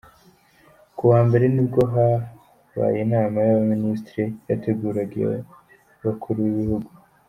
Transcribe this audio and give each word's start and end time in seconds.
Ku 0.95 1.03
wa 1.11 1.19
Mbere 1.27 1.45
nibwo 1.53 1.81
habaye 1.93 2.97
inama 3.05 3.37
y’abaminisitiri 3.45 4.23
yateguraga 4.49 5.13
iy’abakuru 5.19 6.37
b’ibihugu. 6.45 6.89